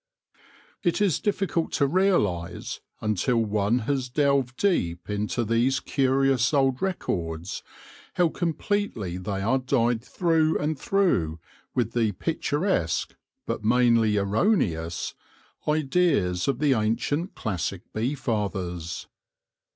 It 0.81 0.99
is 0.99 1.19
difficult 1.19 1.71
to 1.73 1.85
realise, 1.85 2.79
until 3.01 3.37
one 3.37 3.79
has 3.85 4.09
delved 4.09 4.57
deep 4.57 5.07
into 5.11 5.43
these 5.43 5.79
curious 5.79 6.55
old 6.55 6.81
records, 6.81 7.61
how 8.15 8.29
completely 8.29 9.17
they 9.17 9.43
are 9.43 9.59
dyed 9.59 10.03
through 10.03 10.57
and 10.57 10.79
through 10.79 11.39
with 11.75 11.93
the 11.93 12.13
picturesque, 12.13 13.13
but 13.45 13.63
mainly 13.63 14.17
erroneous, 14.17 15.13
ideas 15.67 16.47
of 16.47 16.57
the 16.57 16.73
ancient 16.73 17.35
classic 17.35 17.83
bee 17.93 18.15
fathers. 18.15 19.05